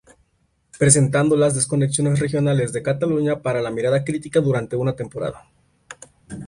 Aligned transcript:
Presentando 0.79 1.35
las 1.37 1.53
desconexiones 1.53 2.17
regionales 2.19 2.73
de 2.73 2.81
Cataluña 2.81 3.43
para 3.43 3.61
la 3.61 3.69
Mirada 3.69 4.03
Crítica 4.03 4.39
durante 4.41 4.75
una 4.75 4.95
temporada. 4.95 5.47